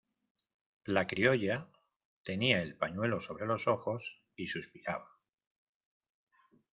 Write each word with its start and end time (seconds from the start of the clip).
la 0.85 1.05
criolla 1.05 1.69
tenía 2.23 2.59
el 2.63 2.75
pañuelo 2.75 3.21
sobre 3.21 3.45
los 3.45 3.67
ojos 3.67 4.19
y 4.35 4.47
suspiraba. 4.47 5.19